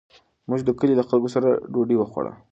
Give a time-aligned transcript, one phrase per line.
[0.49, 2.31] موږ د کلي له خلکو سره ډوډۍ وخوړه.